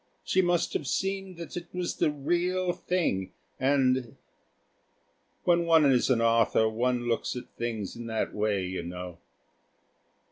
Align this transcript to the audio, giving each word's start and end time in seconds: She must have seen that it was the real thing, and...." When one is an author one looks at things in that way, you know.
She 0.23 0.41
must 0.41 0.73
have 0.73 0.87
seen 0.87 1.35
that 1.35 1.55
it 1.55 1.67
was 1.75 1.97
the 1.97 2.09
real 2.09 2.73
thing, 2.73 3.33
and...." 3.59 4.15
When 5.43 5.65
one 5.67 5.85
is 5.85 6.09
an 6.09 6.21
author 6.23 6.67
one 6.67 7.07
looks 7.07 7.35
at 7.35 7.47
things 7.51 7.95
in 7.95 8.07
that 8.07 8.33
way, 8.33 8.65
you 8.65 8.81
know. 8.81 9.19